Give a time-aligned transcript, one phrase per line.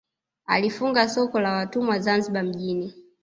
[0.45, 2.93] Alifunga soko la watumwa Zanzibar mjini